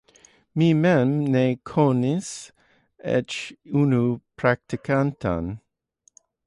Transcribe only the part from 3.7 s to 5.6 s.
unu praktikantan.